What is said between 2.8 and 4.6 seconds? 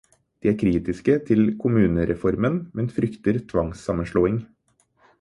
men frykter tvangssammenslåing.